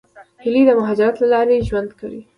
هیلۍ 0.43 0.63
د 0.67 0.71
مهاجرت 0.79 1.15
له 1.19 1.27
لارې 1.33 1.65
ژوند 1.67 1.89
کوي 1.99 2.21